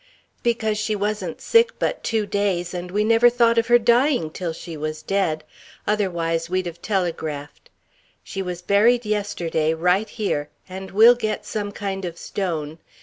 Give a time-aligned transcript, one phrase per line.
[0.41, 4.51] because she wasn't sick but two days and we never thought of her dying till
[4.51, 5.43] she was dead.
[5.85, 7.69] Otherwise we'd have telegraphed.
[8.23, 12.79] She was buried yesterday, right here, and we'll get some kind of stone.